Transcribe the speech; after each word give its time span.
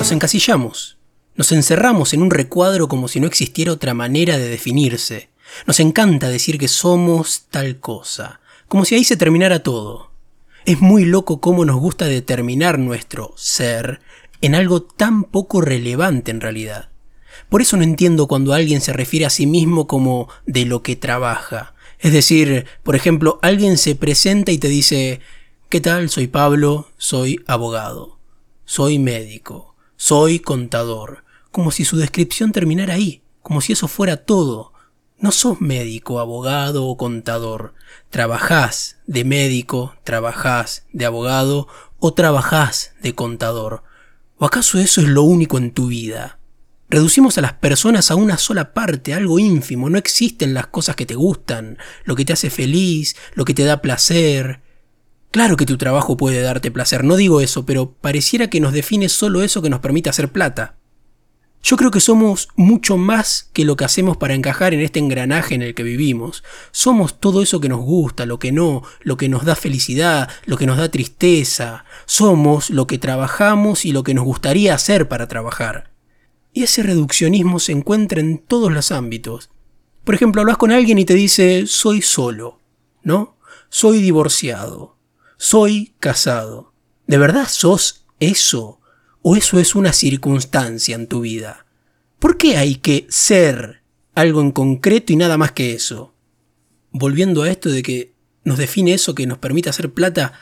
Nos 0.00 0.12
encasillamos, 0.12 0.96
nos 1.36 1.52
encerramos 1.52 2.14
en 2.14 2.22
un 2.22 2.30
recuadro 2.30 2.88
como 2.88 3.06
si 3.06 3.20
no 3.20 3.26
existiera 3.26 3.70
otra 3.70 3.92
manera 3.92 4.38
de 4.38 4.48
definirse. 4.48 5.28
Nos 5.66 5.78
encanta 5.78 6.30
decir 6.30 6.58
que 6.58 6.68
somos 6.68 7.44
tal 7.50 7.80
cosa, 7.80 8.40
como 8.66 8.86
si 8.86 8.94
ahí 8.94 9.04
se 9.04 9.18
terminara 9.18 9.62
todo. 9.62 10.10
Es 10.64 10.80
muy 10.80 11.04
loco 11.04 11.42
cómo 11.42 11.66
nos 11.66 11.78
gusta 11.78 12.06
determinar 12.06 12.78
nuestro 12.78 13.34
ser 13.36 14.00
en 14.40 14.54
algo 14.54 14.80
tan 14.80 15.24
poco 15.24 15.60
relevante 15.60 16.30
en 16.30 16.40
realidad. 16.40 16.88
Por 17.50 17.60
eso 17.60 17.76
no 17.76 17.82
entiendo 17.82 18.26
cuando 18.26 18.54
alguien 18.54 18.80
se 18.80 18.94
refiere 18.94 19.26
a 19.26 19.30
sí 19.30 19.46
mismo 19.46 19.86
como 19.86 20.30
de 20.46 20.64
lo 20.64 20.82
que 20.82 20.96
trabaja. 20.96 21.74
Es 21.98 22.14
decir, 22.14 22.64
por 22.82 22.96
ejemplo, 22.96 23.38
alguien 23.42 23.76
se 23.76 23.96
presenta 23.96 24.50
y 24.50 24.56
te 24.56 24.68
dice, 24.68 25.20
¿qué 25.68 25.82
tal? 25.82 26.08
Soy 26.08 26.26
Pablo, 26.26 26.88
soy 26.96 27.42
abogado, 27.46 28.16
soy 28.64 28.98
médico, 28.98 29.69
soy 30.00 30.38
contador, 30.38 31.24
como 31.50 31.70
si 31.70 31.84
su 31.84 31.98
descripción 31.98 32.52
terminara 32.52 32.94
ahí, 32.94 33.22
como 33.42 33.60
si 33.60 33.74
eso 33.74 33.86
fuera 33.86 34.16
todo. 34.16 34.72
No 35.18 35.30
sos 35.30 35.60
médico, 35.60 36.20
abogado 36.20 36.86
o 36.86 36.96
contador. 36.96 37.74
Trabajás 38.08 38.96
de 39.06 39.24
médico, 39.24 39.94
trabajás 40.02 40.86
de 40.94 41.04
abogado 41.04 41.68
o 41.98 42.14
trabajás 42.14 42.94
de 43.02 43.14
contador. 43.14 43.82
¿O 44.38 44.46
acaso 44.46 44.78
eso 44.78 45.02
es 45.02 45.06
lo 45.06 45.22
único 45.22 45.58
en 45.58 45.70
tu 45.70 45.88
vida? 45.88 46.38
Reducimos 46.88 47.36
a 47.36 47.42
las 47.42 47.52
personas 47.52 48.10
a 48.10 48.14
una 48.14 48.38
sola 48.38 48.72
parte, 48.72 49.12
algo 49.12 49.38
ínfimo. 49.38 49.90
No 49.90 49.98
existen 49.98 50.54
las 50.54 50.68
cosas 50.68 50.96
que 50.96 51.04
te 51.04 51.14
gustan, 51.14 51.76
lo 52.04 52.16
que 52.16 52.24
te 52.24 52.32
hace 52.32 52.48
feliz, 52.48 53.16
lo 53.34 53.44
que 53.44 53.52
te 53.52 53.64
da 53.64 53.82
placer. 53.82 54.62
Claro 55.30 55.56
que 55.56 55.66
tu 55.66 55.76
trabajo 55.76 56.16
puede 56.16 56.42
darte 56.42 56.72
placer, 56.72 57.04
no 57.04 57.16
digo 57.16 57.40
eso, 57.40 57.64
pero 57.64 57.92
pareciera 57.92 58.50
que 58.50 58.60
nos 58.60 58.72
define 58.72 59.08
solo 59.08 59.42
eso 59.42 59.62
que 59.62 59.70
nos 59.70 59.80
permite 59.80 60.10
hacer 60.10 60.32
plata. 60.32 60.76
Yo 61.62 61.76
creo 61.76 61.90
que 61.90 62.00
somos 62.00 62.48
mucho 62.56 62.96
más 62.96 63.50
que 63.52 63.64
lo 63.64 63.76
que 63.76 63.84
hacemos 63.84 64.16
para 64.16 64.34
encajar 64.34 64.72
en 64.72 64.80
este 64.80 64.98
engranaje 64.98 65.54
en 65.54 65.62
el 65.62 65.74
que 65.74 65.82
vivimos. 65.82 66.42
Somos 66.72 67.20
todo 67.20 67.42
eso 67.42 67.60
que 67.60 67.68
nos 67.68 67.80
gusta, 67.80 68.24
lo 68.24 68.38
que 68.38 68.50
no, 68.50 68.82
lo 69.02 69.16
que 69.18 69.28
nos 69.28 69.44
da 69.44 69.54
felicidad, 69.54 70.30
lo 70.46 70.56
que 70.56 70.66
nos 70.66 70.78
da 70.78 70.90
tristeza. 70.90 71.84
Somos 72.06 72.70
lo 72.70 72.86
que 72.86 72.98
trabajamos 72.98 73.84
y 73.84 73.92
lo 73.92 74.02
que 74.02 74.14
nos 74.14 74.24
gustaría 74.24 74.74
hacer 74.74 75.08
para 75.08 75.28
trabajar. 75.28 75.90
Y 76.52 76.62
ese 76.62 76.82
reduccionismo 76.82 77.60
se 77.60 77.72
encuentra 77.72 78.20
en 78.20 78.38
todos 78.38 78.72
los 78.72 78.90
ámbitos. 78.90 79.50
Por 80.02 80.14
ejemplo, 80.14 80.40
hablas 80.40 80.56
con 80.56 80.72
alguien 80.72 80.98
y 80.98 81.04
te 81.04 81.14
dice, 81.14 81.66
soy 81.66 82.00
solo, 82.00 82.58
¿no? 83.02 83.36
Soy 83.68 84.00
divorciado, 84.00 84.96
soy 85.40 85.94
casado. 86.00 86.74
¿De 87.06 87.16
verdad 87.16 87.48
sos 87.48 88.04
eso? 88.20 88.78
¿O 89.22 89.36
eso 89.36 89.58
es 89.58 89.74
una 89.74 89.94
circunstancia 89.94 90.94
en 90.94 91.06
tu 91.06 91.22
vida? 91.22 91.64
¿Por 92.18 92.36
qué 92.36 92.58
hay 92.58 92.74
que 92.74 93.06
ser 93.08 93.80
algo 94.14 94.42
en 94.42 94.50
concreto 94.50 95.14
y 95.14 95.16
nada 95.16 95.38
más 95.38 95.52
que 95.52 95.72
eso? 95.72 96.12
Volviendo 96.90 97.42
a 97.42 97.50
esto 97.50 97.70
de 97.70 97.82
que 97.82 98.12
nos 98.44 98.58
define 98.58 98.92
eso 98.92 99.14
que 99.14 99.26
nos 99.26 99.38
permite 99.38 99.70
hacer 99.70 99.90
plata, 99.90 100.34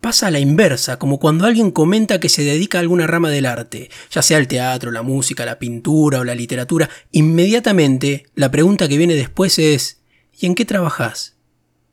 pasa 0.00 0.28
a 0.28 0.30
la 0.30 0.40
inversa, 0.40 0.98
como 0.98 1.20
cuando 1.20 1.44
alguien 1.44 1.70
comenta 1.70 2.18
que 2.18 2.30
se 2.30 2.42
dedica 2.42 2.78
a 2.78 2.80
alguna 2.80 3.06
rama 3.06 3.28
del 3.28 3.44
arte, 3.44 3.90
ya 4.10 4.22
sea 4.22 4.38
el 4.38 4.48
teatro, 4.48 4.90
la 4.90 5.02
música, 5.02 5.44
la 5.44 5.58
pintura 5.58 6.20
o 6.20 6.24
la 6.24 6.34
literatura, 6.34 6.88
inmediatamente 7.12 8.24
la 8.34 8.50
pregunta 8.50 8.88
que 8.88 8.96
viene 8.96 9.16
después 9.16 9.58
es 9.58 10.00
¿y 10.32 10.46
en 10.46 10.54
qué 10.54 10.64
trabajas? 10.64 11.36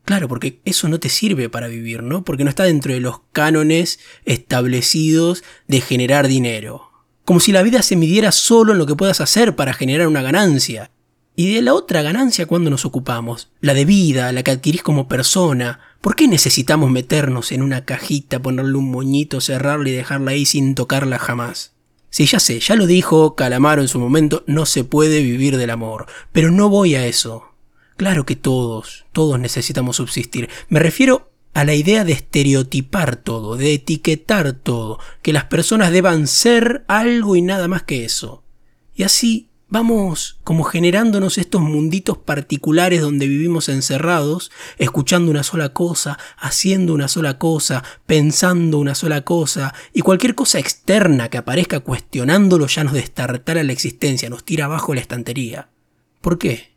Claro, 0.08 0.30
porque 0.30 0.62
eso 0.64 0.88
no 0.88 1.02
te 1.02 1.10
sirve 1.10 1.50
para 1.50 1.68
vivir, 1.68 2.02
¿no? 2.02 2.24
Porque 2.24 2.46
no 2.46 2.50
está 2.50 2.64
dentro 2.64 2.94
de 2.94 3.02
los 3.02 3.20
cánones 3.34 4.00
establecidos 4.24 5.44
de 5.68 5.82
generar 5.82 6.30
dinero. 6.30 6.94
Como 7.26 7.42
si 7.42 7.52
la 7.52 7.62
vida 7.62 7.82
se 7.82 7.98
midiera 7.98 8.32
solo 8.32 8.72
en 8.72 8.78
lo 8.78 8.86
que 8.86 8.96
puedas 8.96 9.20
hacer 9.20 9.58
para 9.58 9.74
generar 9.74 10.08
una 10.08 10.22
ganancia. 10.22 10.92
Y 11.36 11.54
de 11.54 11.62
la 11.62 11.74
otra 11.74 12.04
ganancia, 12.04 12.46
cuando 12.46 12.70
nos 12.70 12.86
ocupamos? 12.86 13.52
La 13.60 13.74
de 13.74 13.84
vida, 13.84 14.32
la 14.32 14.44
que 14.44 14.52
adquirís 14.52 14.82
como 14.82 15.10
persona. 15.10 15.82
¿Por 16.00 16.16
qué 16.16 16.30
necesitamos 16.30 16.90
meternos 16.90 17.52
en 17.52 17.62
una 17.62 17.84
cajita, 17.84 18.42
ponerle 18.42 18.78
un 18.78 18.90
moñito, 18.90 19.42
cerrarla 19.42 19.90
y 19.90 19.92
dejarla 19.92 20.32
ahí 20.32 20.46
sin 20.46 20.74
tocarla 20.74 21.20
jamás? 21.20 21.74
Sí, 22.10 22.28
ya 22.28 22.40
sé, 22.40 22.62
ya 22.62 22.76
lo 22.76 22.88
dijo 22.88 23.36
Calamaro 23.36 23.82
en 23.82 23.90
su 23.90 24.00
momento, 24.00 24.46
no 24.48 24.66
se 24.66 24.86
puede 24.86 25.22
vivir 25.22 25.58
del 25.58 25.70
amor. 25.70 26.06
Pero 26.32 26.50
no 26.50 26.70
voy 26.70 26.96
a 26.96 27.06
eso. 27.06 27.47
Claro 27.98 28.26
que 28.26 28.36
todos, 28.36 29.06
todos 29.12 29.40
necesitamos 29.40 29.96
subsistir. 29.96 30.50
Me 30.70 30.80
refiero 30.80 31.32
a 31.56 31.66
la 31.66 31.74
idea 31.74 32.04
de 32.06 32.12
estereotipar 32.14 33.16
todo, 33.16 33.58
de 33.58 33.74
etiquetar 33.74 34.54
todo, 34.54 35.00
que 35.24 35.34
las 35.34 35.46
personas 35.46 35.92
deban 35.92 36.28
ser 36.28 36.86
algo 36.88 37.36
y 37.36 37.42
nada 37.42 37.68
más 37.68 37.82
que 37.82 38.06
eso. 38.06 38.44
Y 38.94 39.02
así 39.02 39.50
vamos 39.68 40.38
como 40.44 40.64
generándonos 40.64 41.40
estos 41.40 41.62
munditos 41.62 42.20
particulares 42.20 43.02
donde 43.02 43.28
vivimos 43.28 43.68
encerrados, 43.68 44.52
escuchando 44.78 45.32
una 45.32 45.42
sola 45.42 45.70
cosa, 45.70 46.20
haciendo 46.38 46.94
una 46.94 47.08
sola 47.08 47.40
cosa, 47.40 47.84
pensando 48.06 48.78
una 48.78 48.94
sola 48.94 49.24
cosa, 49.24 49.74
y 49.92 50.02
cualquier 50.02 50.36
cosa 50.36 50.60
externa 50.60 51.30
que 51.30 51.40
aparezca 51.40 51.80
cuestionándolo 51.80 52.68
ya 52.68 52.84
nos 52.84 52.94
destartara 52.94 53.64
la 53.64 53.74
existencia, 53.74 54.30
nos 54.30 54.44
tira 54.44 54.66
abajo 54.66 54.94
la 54.94 55.02
estantería. 55.02 55.70
¿Por 56.22 56.38
qué? 56.38 56.77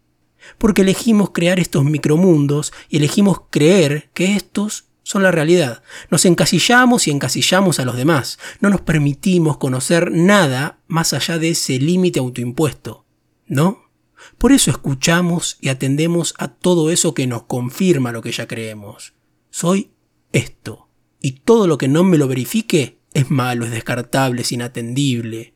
Porque 0.58 0.82
elegimos 0.82 1.30
crear 1.30 1.58
estos 1.58 1.84
micromundos 1.84 2.72
y 2.88 2.98
elegimos 2.98 3.42
creer 3.50 4.10
que 4.14 4.36
estos 4.36 4.86
son 5.02 5.22
la 5.22 5.30
realidad. 5.30 5.82
Nos 6.10 6.24
encasillamos 6.24 7.08
y 7.08 7.10
encasillamos 7.10 7.80
a 7.80 7.84
los 7.84 7.96
demás. 7.96 8.38
No 8.60 8.70
nos 8.70 8.80
permitimos 8.80 9.58
conocer 9.58 10.12
nada 10.12 10.78
más 10.86 11.12
allá 11.12 11.38
de 11.38 11.50
ese 11.50 11.78
límite 11.78 12.20
autoimpuesto. 12.20 13.04
¿No? 13.46 13.90
Por 14.38 14.52
eso 14.52 14.70
escuchamos 14.70 15.56
y 15.60 15.68
atendemos 15.68 16.34
a 16.38 16.48
todo 16.48 16.90
eso 16.90 17.14
que 17.14 17.26
nos 17.26 17.44
confirma 17.44 18.12
lo 18.12 18.22
que 18.22 18.32
ya 18.32 18.46
creemos. 18.46 19.14
Soy 19.50 19.90
esto. 20.32 20.88
Y 21.20 21.32
todo 21.40 21.66
lo 21.66 21.76
que 21.76 21.88
no 21.88 22.04
me 22.04 22.18
lo 22.18 22.28
verifique 22.28 23.00
es 23.12 23.30
malo, 23.30 23.64
es 23.64 23.70
descartable, 23.70 24.42
es 24.42 24.52
inatendible. 24.52 25.54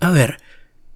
A 0.00 0.10
ver, 0.10 0.38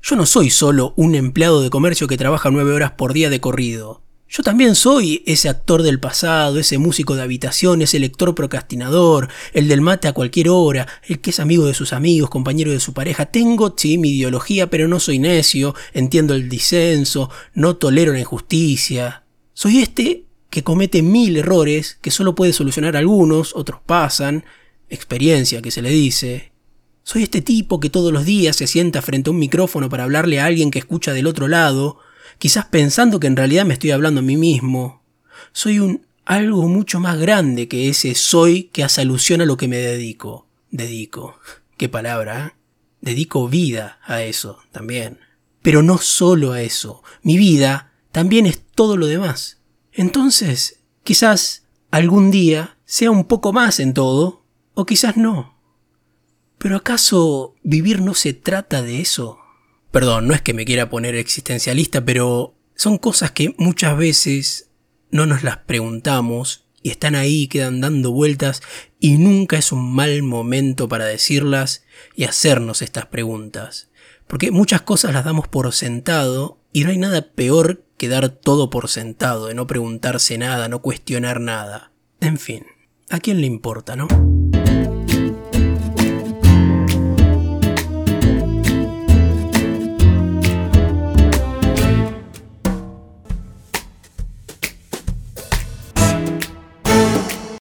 yo 0.09 0.15
no 0.15 0.25
soy 0.25 0.51
solo 0.51 0.95
un 0.95 1.17
empleado 1.17 1.61
de 1.61 1.69
comercio 1.69 2.07
que 2.07 2.17
trabaja 2.17 2.53
nueve 2.53 2.73
horas 2.73 2.93
por 2.93 3.13
día 3.13 3.29
de 3.29 3.41
corrido. 3.41 4.03
Yo 4.29 4.45
también 4.45 4.77
soy 4.77 5.25
ese 5.27 5.49
actor 5.49 5.83
del 5.83 5.99
pasado, 5.99 6.61
ese 6.61 6.79
músico 6.79 7.17
de 7.17 7.23
habitación, 7.23 7.83
ese 7.83 7.99
lector 7.99 8.33
procrastinador, 8.33 9.29
el 9.53 9.67
del 9.67 9.81
mate 9.81 10.07
a 10.07 10.13
cualquier 10.13 10.49
hora, 10.49 10.87
el 11.09 11.19
que 11.19 11.31
es 11.31 11.41
amigo 11.41 11.67
de 11.67 11.75
sus 11.75 11.93
amigos, 11.93 12.31
compañero 12.31 12.71
de 12.71 12.79
su 12.79 12.93
pareja. 12.93 13.27
Tengo, 13.27 13.75
sí, 13.77 13.99
mi 13.99 14.11
ideología, 14.11 14.71
pero 14.71 14.87
no 14.87 15.01
soy 15.01 15.19
necio, 15.19 15.75
entiendo 15.93 16.35
el 16.35 16.49
disenso, 16.49 17.29
no 17.55 17.75
tolero 17.75 18.13
la 18.13 18.21
injusticia. 18.21 19.25
Soy 19.55 19.79
este 19.79 20.27
que 20.51 20.63
comete 20.63 21.03
mil 21.03 21.37
errores, 21.37 21.99
que 22.01 22.13
solo 22.13 22.37
puede 22.37 22.53
solucionar 22.53 22.97
algunos, 22.97 23.57
otros 23.57 23.81
pasan, 23.85 24.45
experiencia 24.89 25.61
que 25.61 25.73
se 25.73 25.83
le 25.83 25.91
dice. 25.91 26.53
Soy 27.07 27.23
este 27.23 27.41
tipo 27.41 27.79
que 27.79 27.89
todos 27.89 28.13
los 28.13 28.25
días 28.25 28.57
se 28.57 28.67
sienta 28.67 29.01
frente 29.01 29.31
a 29.31 29.33
un 29.33 29.39
micrófono 29.39 29.89
para 29.89 30.03
hablarle 30.03 30.41
a 30.41 30.45
alguien 30.45 30.73
que 30.73 30.81
escucha 30.81 31.13
del 31.13 31.29
otro 31.29 31.47
lado, 31.47 32.01
quizás 32.41 32.65
pensando 32.65 33.21
que 33.21 33.29
en 33.29 33.37
realidad 33.37 33.65
me 33.65 33.75
estoy 33.75 33.93
hablando 33.93 34.19
a 34.19 34.25
mí 34.25 34.37
mismo. 34.37 35.05
Soy 35.53 35.79
un 35.79 36.05
algo 36.25 36.67
mucho 36.67 36.99
más 36.99 37.17
grande 37.21 37.69
que 37.69 37.89
ese 37.89 38.17
soy 38.17 38.65
que 38.73 38.83
hace 38.83 39.03
alusión 39.03 39.41
a 39.41 39.47
lo 39.47 39.57
que 39.57 39.69
me 39.69 39.77
dedico. 39.77 40.49
Dedico. 40.73 41.39
Qué 41.77 41.89
palabra, 41.89 42.49
¿eh? 42.49 42.53
Dedico 43.01 43.47
vida 43.47 44.01
a 44.05 44.23
eso 44.23 44.59
también. 44.73 45.21
Pero 45.63 45.85
no 45.85 45.99
solo 45.99 46.55
a 46.55 46.63
eso. 46.63 47.05
Mi 47.23 47.39
vida 47.39 47.93
también 48.11 48.47
es 48.47 48.61
todo 48.75 48.97
lo 48.97 49.07
demás. 49.07 49.59
Entonces, 49.93 50.81
quizás 51.05 51.67
algún 51.93 52.33
día 52.33 52.79
sea 52.85 53.13
un 53.13 53.27
poco 53.27 53.53
más 53.53 53.79
en 53.79 53.95
todo, 53.95 54.43
o 54.75 54.85
quizás 54.87 55.17
no. 55.17 55.56
Pero 56.59 56.77
¿acaso 56.77 57.55
vivir 57.63 58.01
no 58.01 58.15
se 58.15 58.33
trata 58.33 58.83
de 58.83 59.01
eso? 59.01 59.39
Perdón, 59.91 60.29
no 60.29 60.35
es 60.35 60.43
que 60.43 60.55
me 60.55 60.65
quiera 60.65 60.91
poner 60.91 61.15
existencialista, 61.15 62.05
pero 62.05 62.55
son 62.75 62.99
cosas 62.99 63.31
que 63.31 63.55
muchas 63.59 63.97
veces 63.97 64.71
no 65.11 65.27
nos 65.27 65.43
las 65.43 65.59
preguntamos 65.59 66.67
y 66.83 66.91
están 66.91 67.15
ahí, 67.15 67.49
quedan 67.49 67.81
dando 67.81 68.13
vueltas 68.13 68.63
y 69.01 69.19
nunca 69.19 69.57
es 69.57 69.73
un 69.73 69.95
mal 69.95 70.23
momento 70.23 70.89
para 70.89 71.07
decirlas 71.07 71.85
y 72.15 72.25
hacernos 72.25 72.83
estas 72.83 73.07
preguntas. 73.07 73.91
Porque 74.27 74.51
muchas 74.51 74.83
cosas 74.83 75.13
las 75.13 75.25
damos 75.25 75.49
por 75.49 75.73
sentado 75.73 76.61
y 76.73 76.85
no 76.85 76.91
hay 76.91 76.99
nada 76.99 77.33
peor 77.33 77.85
que 77.97 78.09
dar 78.09 78.29
todo 78.29 78.71
por 78.71 78.89
sentado, 78.89 79.47
de 79.47 79.55
no 79.55 79.67
preguntarse 79.67 80.37
nada, 80.39 80.69
no 80.69 80.83
cuestionar 80.83 81.41
nada. 81.41 81.93
En 82.21 82.39
fin, 82.39 82.67
¿a 83.11 83.19
quién 83.19 83.41
le 83.41 83.47
importa, 83.47 83.97
no? 83.97 84.07